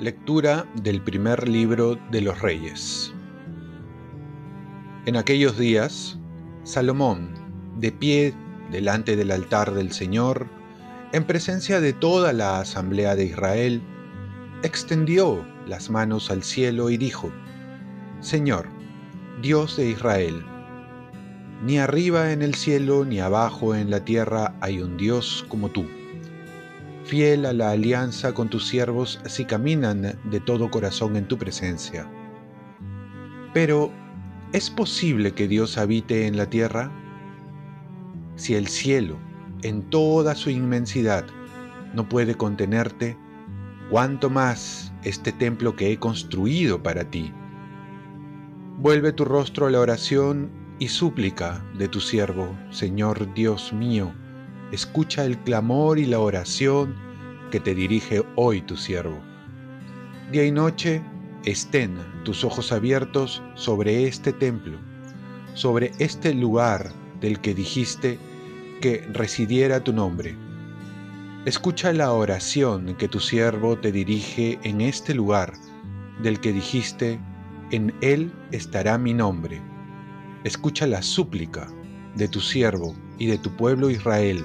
Lectura 0.00 0.66
del 0.82 1.00
primer 1.00 1.48
libro 1.48 1.96
de 2.10 2.20
los 2.20 2.40
Reyes. 2.42 3.14
En 5.06 5.16
aquellos 5.16 5.56
días, 5.56 6.18
Salomón, 6.64 7.30
de 7.78 7.92
pie 7.92 8.34
delante 8.70 9.16
del 9.16 9.30
altar 9.30 9.72
del 9.72 9.92
Señor, 9.92 10.46
en 11.12 11.24
presencia 11.24 11.80
de 11.80 11.92
toda 11.92 12.32
la 12.32 12.60
asamblea 12.60 13.14
de 13.14 13.26
Israel, 13.26 13.82
extendió 14.62 15.46
las 15.66 15.90
manos 15.90 16.30
al 16.30 16.42
cielo 16.42 16.90
y 16.90 16.96
dijo, 16.96 17.30
Señor, 18.20 18.68
Dios 19.42 19.76
de 19.76 19.90
Israel, 19.90 20.44
ni 21.64 21.78
arriba 21.78 22.32
en 22.32 22.42
el 22.42 22.54
cielo 22.54 23.04
ni 23.04 23.20
abajo 23.20 23.74
en 23.74 23.90
la 23.90 24.04
tierra 24.04 24.54
hay 24.60 24.80
un 24.80 24.96
Dios 24.96 25.44
como 25.48 25.70
tú 25.70 25.86
fiel 27.04 27.44
a 27.44 27.52
la 27.52 27.70
alianza 27.70 28.32
con 28.32 28.48
tus 28.48 28.66
siervos 28.66 29.20
si 29.26 29.44
caminan 29.44 30.18
de 30.24 30.40
todo 30.40 30.70
corazón 30.70 31.16
en 31.16 31.28
tu 31.28 31.38
presencia. 31.38 32.08
Pero, 33.52 33.92
¿es 34.52 34.70
posible 34.70 35.32
que 35.32 35.46
Dios 35.46 35.78
habite 35.78 36.26
en 36.26 36.36
la 36.36 36.48
tierra? 36.48 36.90
Si 38.36 38.54
el 38.54 38.68
cielo, 38.68 39.18
en 39.62 39.82
toda 39.90 40.34
su 40.34 40.50
inmensidad, 40.50 41.24
no 41.94 42.08
puede 42.08 42.34
contenerte, 42.34 43.16
¿cuánto 43.90 44.30
más 44.30 44.92
este 45.04 45.30
templo 45.30 45.76
que 45.76 45.92
he 45.92 45.98
construido 45.98 46.82
para 46.82 47.04
ti? 47.04 47.32
Vuelve 48.76 49.12
tu 49.12 49.24
rostro 49.24 49.66
a 49.66 49.70
la 49.70 49.78
oración 49.78 50.50
y 50.80 50.88
súplica 50.88 51.64
de 51.78 51.86
tu 51.86 52.00
siervo, 52.00 52.58
Señor 52.70 53.32
Dios 53.32 53.72
mío, 53.72 54.12
escucha 54.72 55.24
el 55.24 55.38
clamor 55.38 55.96
y 56.00 56.06
la 56.06 56.18
oración 56.18 56.96
que 57.52 57.60
te 57.60 57.72
dirige 57.72 58.24
hoy 58.34 58.62
tu 58.62 58.76
siervo. 58.76 59.20
Día 60.32 60.44
y 60.44 60.50
noche 60.50 61.00
estén 61.44 61.96
tus 62.24 62.42
ojos 62.42 62.72
abiertos 62.72 63.40
sobre 63.54 64.08
este 64.08 64.32
templo, 64.32 64.76
sobre 65.54 65.92
este 66.00 66.34
lugar 66.34 66.92
del 67.20 67.40
que 67.40 67.54
dijiste 67.54 68.18
que 68.80 69.06
residiera 69.12 69.84
tu 69.84 69.92
nombre. 69.92 70.36
Escucha 71.44 71.92
la 71.92 72.12
oración 72.12 72.96
que 72.96 73.06
tu 73.06 73.20
siervo 73.20 73.78
te 73.78 73.92
dirige 73.92 74.58
en 74.64 74.80
este 74.80 75.14
lugar 75.14 75.52
del 76.20 76.40
que 76.40 76.52
dijiste, 76.52 77.20
en 77.74 77.94
él 78.00 78.32
estará 78.52 78.98
mi 78.98 79.12
nombre. 79.12 79.60
Escucha 80.44 80.86
la 80.86 81.02
súplica 81.02 81.68
de 82.14 82.28
tu 82.28 82.40
siervo 82.40 82.94
y 83.18 83.26
de 83.26 83.38
tu 83.38 83.50
pueblo 83.56 83.90
Israel 83.90 84.44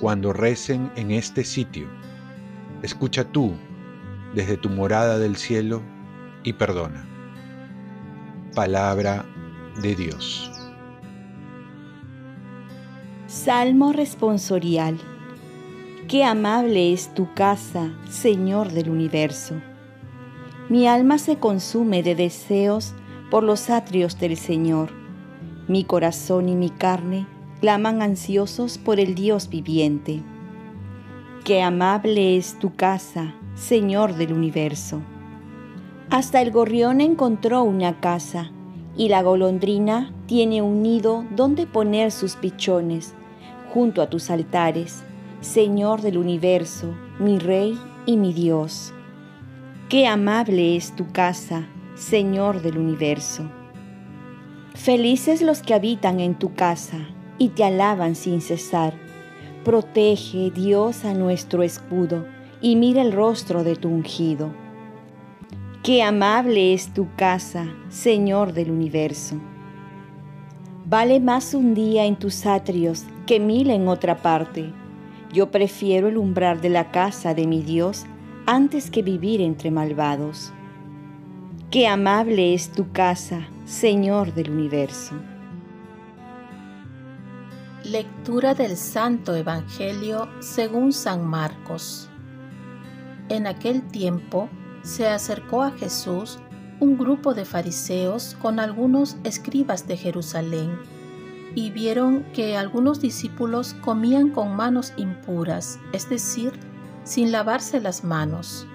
cuando 0.00 0.32
recen 0.32 0.90
en 0.96 1.10
este 1.10 1.44
sitio. 1.44 1.88
Escucha 2.82 3.24
tú 3.24 3.54
desde 4.34 4.56
tu 4.56 4.68
morada 4.68 5.18
del 5.18 5.36
cielo 5.36 5.82
y 6.44 6.52
perdona. 6.52 7.06
Palabra 8.54 9.24
de 9.82 9.94
Dios. 9.94 10.50
Salmo 13.26 13.92
responsorial. 13.92 14.98
Qué 16.08 16.24
amable 16.24 16.92
es 16.92 17.14
tu 17.14 17.32
casa, 17.34 17.92
Señor 18.10 18.72
del 18.72 18.90
universo. 18.90 19.54
Mi 20.70 20.86
alma 20.86 21.18
se 21.18 21.36
consume 21.36 22.04
de 22.04 22.14
deseos 22.14 22.94
por 23.28 23.42
los 23.42 23.70
atrios 23.70 24.20
del 24.20 24.36
Señor. 24.36 24.90
Mi 25.66 25.82
corazón 25.82 26.48
y 26.48 26.54
mi 26.54 26.70
carne 26.70 27.26
claman 27.60 28.02
ansiosos 28.02 28.78
por 28.78 29.00
el 29.00 29.16
Dios 29.16 29.48
viviente. 29.48 30.22
Qué 31.42 31.60
amable 31.60 32.36
es 32.36 32.56
tu 32.60 32.76
casa, 32.76 33.34
Señor 33.56 34.14
del 34.14 34.32
universo. 34.32 35.00
Hasta 36.08 36.40
el 36.40 36.52
gorrión 36.52 37.00
encontró 37.00 37.64
una 37.64 37.98
casa, 37.98 38.52
y 38.96 39.08
la 39.08 39.24
golondrina 39.24 40.14
tiene 40.26 40.62
un 40.62 40.84
nido 40.84 41.24
donde 41.34 41.66
poner 41.66 42.12
sus 42.12 42.36
pichones, 42.36 43.14
junto 43.74 44.02
a 44.02 44.08
tus 44.08 44.30
altares, 44.30 45.02
Señor 45.40 46.00
del 46.00 46.16
universo, 46.16 46.94
mi 47.18 47.40
Rey 47.40 47.76
y 48.06 48.16
mi 48.16 48.32
Dios. 48.32 48.94
Qué 49.90 50.06
amable 50.06 50.76
es 50.76 50.94
tu 50.94 51.10
casa, 51.10 51.66
Señor 51.96 52.62
del 52.62 52.78
universo. 52.78 53.50
Felices 54.72 55.42
los 55.42 55.62
que 55.62 55.74
habitan 55.74 56.20
en 56.20 56.36
tu 56.36 56.54
casa, 56.54 57.08
y 57.38 57.48
te 57.48 57.64
alaban 57.64 58.14
sin 58.14 58.40
cesar. 58.40 58.94
Protege, 59.64 60.52
Dios, 60.52 61.04
a 61.04 61.12
nuestro 61.12 61.64
escudo, 61.64 62.24
y 62.60 62.76
mira 62.76 63.02
el 63.02 63.10
rostro 63.10 63.64
de 63.64 63.74
tu 63.74 63.88
ungido. 63.88 64.52
Qué 65.82 66.04
amable 66.04 66.72
es 66.72 66.94
tu 66.94 67.08
casa, 67.16 67.66
Señor 67.88 68.52
del 68.52 68.70
universo. 68.70 69.40
Vale 70.86 71.18
más 71.18 71.52
un 71.52 71.74
día 71.74 72.04
en 72.04 72.14
tus 72.14 72.46
atrios 72.46 73.06
que 73.26 73.40
mil 73.40 73.70
en 73.70 73.88
otra 73.88 74.22
parte. 74.22 74.72
Yo 75.32 75.50
prefiero 75.50 76.06
el 76.06 76.16
umbral 76.16 76.60
de 76.60 76.68
la 76.68 76.92
casa 76.92 77.34
de 77.34 77.48
mi 77.48 77.60
Dios 77.60 78.06
antes 78.46 78.90
que 78.90 79.02
vivir 79.02 79.40
entre 79.40 79.70
malvados. 79.70 80.52
Qué 81.70 81.86
amable 81.86 82.54
es 82.54 82.72
tu 82.72 82.90
casa, 82.90 83.46
Señor 83.64 84.34
del 84.34 84.50
universo. 84.50 85.14
Lectura 87.84 88.54
del 88.54 88.76
Santo 88.76 89.34
Evangelio 89.34 90.28
según 90.40 90.92
San 90.92 91.26
Marcos. 91.26 92.10
En 93.28 93.46
aquel 93.46 93.82
tiempo 93.88 94.48
se 94.82 95.08
acercó 95.08 95.62
a 95.62 95.70
Jesús 95.72 96.38
un 96.80 96.98
grupo 96.98 97.34
de 97.34 97.44
fariseos 97.44 98.36
con 98.40 98.58
algunos 98.58 99.16
escribas 99.24 99.86
de 99.86 99.96
Jerusalén 99.96 100.78
y 101.54 101.70
vieron 101.70 102.24
que 102.32 102.56
algunos 102.56 103.00
discípulos 103.00 103.74
comían 103.74 104.30
con 104.30 104.56
manos 104.56 104.92
impuras, 104.96 105.78
es 105.92 106.08
decir, 106.08 106.69
sin 107.10 107.32
lavarse 107.32 107.80
las 107.80 108.04
manos. 108.04 108.66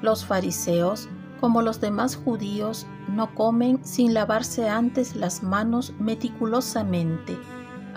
Los 0.00 0.24
fariseos, 0.24 1.08
como 1.40 1.60
los 1.60 1.80
demás 1.80 2.16
judíos, 2.16 2.86
no 3.08 3.34
comen 3.34 3.84
sin 3.84 4.14
lavarse 4.14 4.68
antes 4.68 5.16
las 5.16 5.42
manos 5.42 5.92
meticulosamente 5.98 7.36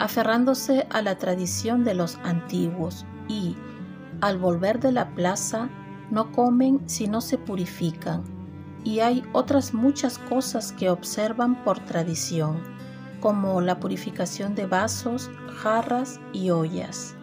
aferrándose 0.02 0.88
a 0.90 1.04
la 1.04 1.20
tradición 1.20 1.84
de 1.84 1.94
los 1.94 2.18
antiguos 2.24 3.06
y, 3.28 3.56
al 4.20 4.40
volver 4.40 4.80
de 4.80 4.92
la 4.92 5.14
plaza, 5.14 5.70
no 6.10 6.32
comen 6.32 6.82
si 6.88 7.08
no 7.08 7.22
se 7.22 7.38
purifican. 7.38 8.24
Y 8.84 9.02
hay 9.02 9.24
otras 9.32 9.76
muchas 9.76 10.18
cosas 10.18 10.72
que 10.72 10.90
observan 10.90 11.64
por 11.64 11.80
tradición, 11.80 12.64
como 13.20 13.62
la 13.62 13.80
purificación 13.80 14.56
de 14.56 14.66
vasos, 14.66 15.30
jarras 15.62 16.20
y 16.34 16.50
ollas. 16.50 17.16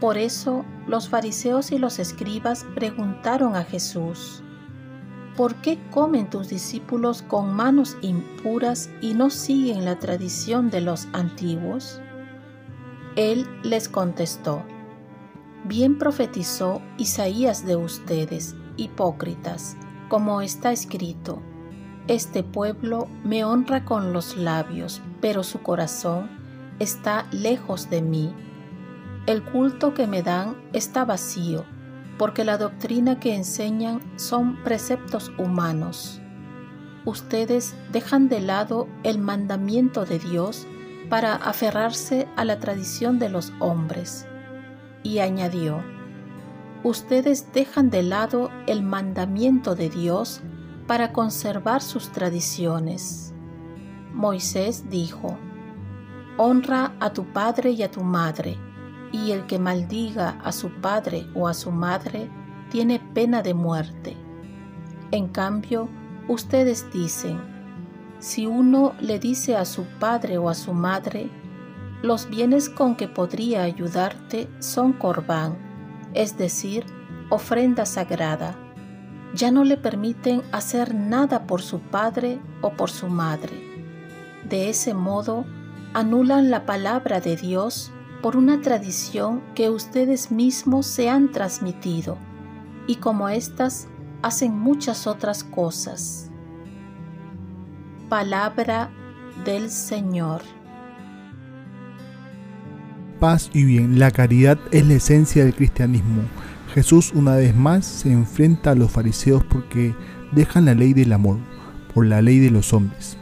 Por 0.00 0.16
eso 0.16 0.64
los 0.86 1.08
fariseos 1.08 1.72
y 1.72 1.78
los 1.78 1.98
escribas 1.98 2.64
preguntaron 2.74 3.54
a 3.54 3.64
Jesús, 3.64 4.42
¿por 5.36 5.56
qué 5.56 5.78
comen 5.90 6.30
tus 6.30 6.48
discípulos 6.48 7.22
con 7.22 7.54
manos 7.54 7.96
impuras 8.00 8.90
y 9.02 9.12
no 9.12 9.28
siguen 9.28 9.84
la 9.84 9.98
tradición 9.98 10.70
de 10.70 10.80
los 10.80 11.06
antiguos? 11.12 12.00
Él 13.16 13.46
les 13.62 13.88
contestó, 13.88 14.62
Bien 15.64 15.98
profetizó 15.98 16.80
Isaías 16.96 17.66
de 17.66 17.76
ustedes, 17.76 18.56
hipócritas, 18.78 19.76
como 20.08 20.40
está 20.40 20.72
escrito, 20.72 21.42
Este 22.08 22.42
pueblo 22.42 23.08
me 23.24 23.44
honra 23.44 23.84
con 23.84 24.14
los 24.14 24.38
labios, 24.38 25.02
pero 25.20 25.42
su 25.42 25.60
corazón 25.60 26.30
está 26.78 27.26
lejos 27.30 27.90
de 27.90 28.00
mí. 28.00 28.34
El 29.26 29.42
culto 29.42 29.94
que 29.94 30.06
me 30.06 30.22
dan 30.22 30.56
está 30.72 31.04
vacío 31.04 31.64
porque 32.20 32.44
la 32.44 32.58
doctrina 32.58 33.18
que 33.18 33.34
enseñan 33.34 34.02
son 34.16 34.62
preceptos 34.62 35.32
humanos. 35.38 36.20
Ustedes 37.06 37.74
dejan 37.92 38.28
de 38.28 38.42
lado 38.42 38.88
el 39.04 39.18
mandamiento 39.18 40.04
de 40.04 40.18
Dios 40.18 40.66
para 41.08 41.34
aferrarse 41.34 42.28
a 42.36 42.44
la 42.44 42.58
tradición 42.58 43.18
de 43.18 43.30
los 43.30 43.54
hombres. 43.58 44.26
Y 45.02 45.20
añadió, 45.20 45.82
ustedes 46.84 47.50
dejan 47.54 47.88
de 47.88 48.02
lado 48.02 48.50
el 48.66 48.82
mandamiento 48.82 49.74
de 49.74 49.88
Dios 49.88 50.42
para 50.86 51.12
conservar 51.12 51.80
sus 51.80 52.12
tradiciones. 52.12 53.32
Moisés 54.12 54.90
dijo, 54.90 55.38
Honra 56.36 56.92
a 57.00 57.14
tu 57.14 57.24
padre 57.32 57.70
y 57.70 57.82
a 57.82 57.90
tu 57.90 58.02
madre 58.02 58.58
y 59.12 59.32
el 59.32 59.46
que 59.46 59.58
maldiga 59.58 60.38
a 60.44 60.52
su 60.52 60.70
padre 60.80 61.26
o 61.34 61.48
a 61.48 61.54
su 61.54 61.70
madre 61.70 62.30
tiene 62.70 63.00
pena 63.14 63.42
de 63.42 63.54
muerte. 63.54 64.16
En 65.10 65.28
cambio, 65.28 65.88
ustedes 66.28 66.90
dicen, 66.92 67.40
Si 68.18 68.46
uno 68.46 68.94
le 69.00 69.18
dice 69.18 69.56
a 69.56 69.64
su 69.64 69.84
padre 69.98 70.38
o 70.38 70.48
a 70.48 70.54
su 70.54 70.72
madre, 70.72 71.30
los 72.02 72.28
bienes 72.28 72.68
con 72.68 72.96
que 72.96 73.08
podría 73.08 73.62
ayudarte 73.62 74.48
son 74.58 74.92
corbán, 74.92 75.56
es 76.14 76.38
decir, 76.38 76.84
ofrenda 77.28 77.86
sagrada. 77.86 78.54
Ya 79.34 79.50
no 79.50 79.64
le 79.64 79.76
permiten 79.76 80.42
hacer 80.50 80.94
nada 80.94 81.46
por 81.46 81.62
su 81.62 81.80
padre 81.80 82.40
o 82.62 82.70
por 82.70 82.90
su 82.90 83.08
madre. 83.08 83.52
De 84.48 84.68
ese 84.68 84.94
modo, 84.94 85.44
anulan 85.94 86.50
la 86.50 86.66
palabra 86.66 87.20
de 87.20 87.36
Dios 87.36 87.92
por 88.22 88.36
una 88.36 88.60
tradición 88.60 89.42
que 89.54 89.70
ustedes 89.70 90.30
mismos 90.30 90.86
se 90.86 91.08
han 91.08 91.30
transmitido, 91.30 92.18
y 92.86 92.96
como 92.96 93.28
éstas 93.28 93.88
hacen 94.22 94.58
muchas 94.58 95.06
otras 95.06 95.44
cosas. 95.44 96.30
Palabra 98.08 98.90
del 99.44 99.70
Señor. 99.70 100.42
Paz 103.18 103.50
y 103.52 103.64
bien, 103.64 103.98
la 103.98 104.10
caridad 104.10 104.58
es 104.70 104.86
la 104.86 104.94
esencia 104.94 105.44
del 105.44 105.54
cristianismo. 105.54 106.22
Jesús 106.74 107.12
una 107.14 107.36
vez 107.36 107.54
más 107.54 107.84
se 107.84 108.12
enfrenta 108.12 108.70
a 108.70 108.74
los 108.74 108.90
fariseos 108.90 109.44
porque 109.44 109.94
dejan 110.32 110.66
la 110.66 110.74
ley 110.74 110.94
del 110.94 111.12
amor 111.12 111.38
por 111.92 112.06
la 112.06 112.22
ley 112.22 112.38
de 112.38 112.50
los 112.50 112.72
hombres. 112.72 113.16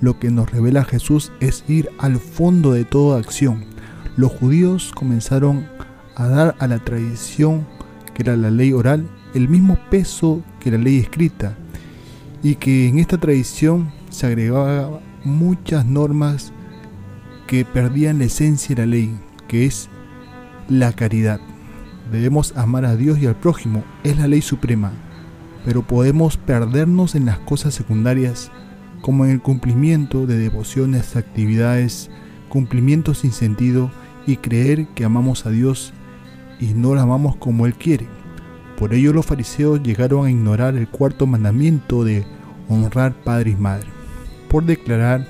Lo 0.00 0.18
que 0.18 0.30
nos 0.30 0.50
revela 0.50 0.84
Jesús 0.84 1.32
es 1.40 1.64
ir 1.68 1.90
al 1.98 2.18
fondo 2.18 2.72
de 2.72 2.84
toda 2.84 3.18
acción. 3.18 3.64
Los 4.16 4.32
judíos 4.32 4.92
comenzaron 4.94 5.66
a 6.14 6.26
dar 6.26 6.56
a 6.58 6.66
la 6.66 6.78
tradición, 6.78 7.66
que 8.14 8.22
era 8.22 8.34
la 8.34 8.50
ley 8.50 8.72
oral, 8.72 9.06
el 9.34 9.46
mismo 9.46 9.78
peso 9.90 10.42
que 10.58 10.70
la 10.70 10.78
ley 10.78 10.98
escrita, 10.98 11.54
y 12.42 12.54
que 12.54 12.88
en 12.88 12.98
esta 12.98 13.18
tradición 13.18 13.92
se 14.08 14.26
agregaban 14.26 15.00
muchas 15.22 15.84
normas 15.84 16.54
que 17.46 17.66
perdían 17.66 18.18
la 18.18 18.24
esencia 18.24 18.74
de 18.74 18.82
la 18.82 18.86
ley, 18.86 19.18
que 19.48 19.66
es 19.66 19.90
la 20.70 20.94
caridad. 20.94 21.38
Debemos 22.10 22.56
amar 22.56 22.86
a 22.86 22.96
Dios 22.96 23.18
y 23.18 23.26
al 23.26 23.36
prójimo, 23.36 23.84
es 24.02 24.16
la 24.16 24.28
ley 24.28 24.40
suprema, 24.40 24.92
pero 25.66 25.82
podemos 25.82 26.38
perdernos 26.38 27.16
en 27.16 27.26
las 27.26 27.38
cosas 27.40 27.74
secundarias, 27.74 28.50
como 29.02 29.26
en 29.26 29.32
el 29.32 29.42
cumplimiento 29.42 30.26
de 30.26 30.38
devociones, 30.38 31.16
actividades, 31.16 32.08
cumplimientos 32.48 33.18
sin 33.18 33.32
sentido 33.32 33.90
y 34.26 34.36
creer 34.36 34.86
que 34.94 35.04
amamos 35.04 35.46
a 35.46 35.50
Dios 35.50 35.92
y 36.60 36.74
no 36.74 36.94
lo 36.94 37.00
amamos 37.00 37.36
como 37.36 37.66
Él 37.66 37.74
quiere. 37.74 38.06
Por 38.78 38.92
ello 38.92 39.12
los 39.12 39.26
fariseos 39.26 39.82
llegaron 39.82 40.26
a 40.26 40.30
ignorar 40.30 40.76
el 40.76 40.88
cuarto 40.88 41.26
mandamiento 41.26 42.04
de 42.04 42.26
honrar 42.68 43.14
padre 43.22 43.50
y 43.50 43.56
madre 43.56 43.96
por 44.48 44.64
declarar 44.64 45.26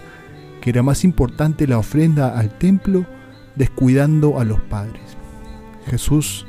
que 0.60 0.70
era 0.70 0.82
más 0.82 1.04
importante 1.04 1.66
la 1.66 1.78
ofrenda 1.78 2.38
al 2.38 2.56
templo 2.58 3.06
descuidando 3.54 4.38
a 4.38 4.44
los 4.44 4.60
padres. 4.60 5.02
Jesús 5.86 6.46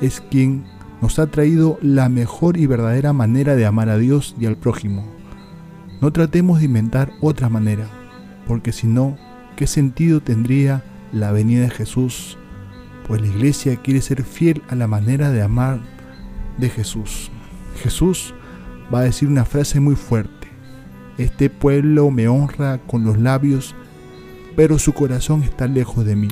es 0.00 0.20
quien 0.20 0.64
nos 1.00 1.18
ha 1.18 1.26
traído 1.26 1.78
la 1.82 2.08
mejor 2.08 2.56
y 2.56 2.66
verdadera 2.66 3.12
manera 3.12 3.56
de 3.56 3.66
amar 3.66 3.88
a 3.88 3.98
Dios 3.98 4.34
y 4.38 4.46
al 4.46 4.56
prójimo. 4.56 5.04
No 6.00 6.12
tratemos 6.12 6.58
de 6.58 6.66
inventar 6.66 7.12
otra 7.20 7.48
manera, 7.48 7.86
porque 8.46 8.72
si 8.72 8.86
no, 8.86 9.16
¿qué 9.56 9.66
sentido 9.66 10.20
tendría 10.20 10.84
la 11.12 11.32
venida 11.32 11.62
de 11.62 11.70
Jesús? 11.70 12.38
Pues 13.06 13.20
la 13.20 13.28
iglesia 13.28 13.76
quiere 13.76 14.00
ser 14.00 14.24
fiel 14.24 14.62
a 14.68 14.74
la 14.74 14.86
manera 14.86 15.30
de 15.30 15.42
amar 15.42 15.80
de 16.58 16.68
Jesús. 16.68 17.30
Jesús 17.82 18.34
va 18.92 19.00
a 19.00 19.04
decir 19.04 19.28
una 19.28 19.44
frase 19.44 19.80
muy 19.80 19.96
fuerte 19.96 20.42
este 21.18 21.50
pueblo 21.50 22.10
me 22.10 22.26
honra 22.26 22.78
con 22.78 23.04
los 23.04 23.18
labios, 23.18 23.74
pero 24.56 24.78
su 24.78 24.94
corazón 24.94 25.42
está 25.42 25.66
lejos 25.66 26.06
de 26.06 26.16
mí. 26.16 26.28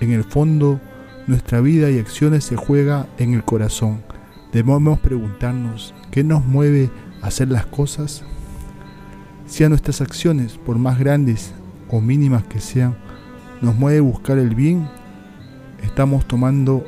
En 0.00 0.12
el 0.12 0.22
fondo, 0.22 0.80
nuestra 1.26 1.60
vida 1.60 1.90
y 1.90 1.98
acciones 1.98 2.44
se 2.44 2.54
juega 2.54 3.08
en 3.18 3.34
el 3.34 3.44
corazón. 3.44 4.02
Debemos 4.52 5.00
preguntarnos, 5.00 5.94
¿qué 6.12 6.22
nos 6.22 6.44
mueve 6.44 6.90
a 7.22 7.26
hacer 7.26 7.48
las 7.48 7.66
cosas? 7.66 8.24
Si 9.46 9.64
a 9.64 9.68
nuestras 9.68 10.00
acciones, 10.00 10.58
por 10.58 10.78
más 10.78 10.98
grandes 10.98 11.52
o 11.88 12.00
mínimas 12.00 12.44
que 12.44 12.60
sean, 12.60 12.96
nos 13.60 13.76
mueve 13.76 14.00
buscar 14.00 14.38
el 14.38 14.54
bien, 14.54 14.88
estamos 15.82 16.26
tomando 16.26 16.84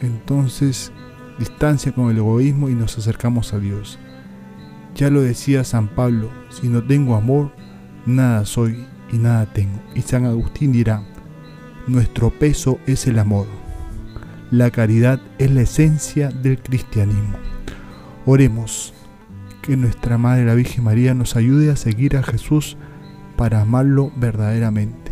entonces 0.00 0.92
distancia 1.38 1.92
con 1.92 2.10
el 2.10 2.18
egoísmo 2.18 2.68
y 2.68 2.74
nos 2.74 2.98
acercamos 2.98 3.52
a 3.54 3.58
Dios. 3.58 3.98
Ya 4.94 5.10
lo 5.10 5.22
decía 5.22 5.64
San 5.64 5.88
Pablo, 5.88 6.30
si 6.50 6.68
no 6.68 6.82
tengo 6.82 7.14
amor, 7.14 7.52
nada 8.04 8.44
soy 8.44 8.84
y 9.10 9.18
nada 9.18 9.46
tengo. 9.46 9.80
Y 9.94 10.02
San 10.02 10.26
Agustín 10.26 10.72
dirá, 10.72 11.02
nuestro 11.86 12.30
peso 12.30 12.78
es 12.86 13.06
el 13.06 13.18
amor. 13.18 13.46
La 14.50 14.70
caridad 14.70 15.20
es 15.38 15.50
la 15.50 15.62
esencia 15.62 16.28
del 16.28 16.60
cristianismo. 16.60 17.38
Oremos, 18.26 18.92
que 19.62 19.76
nuestra 19.76 20.18
Madre 20.18 20.44
la 20.44 20.54
Virgen 20.54 20.84
María 20.84 21.14
nos 21.14 21.36
ayude 21.36 21.70
a 21.70 21.76
seguir 21.76 22.16
a 22.16 22.22
Jesús 22.22 22.76
para 23.36 23.62
amarlo 23.62 24.12
verdaderamente. 24.16 25.11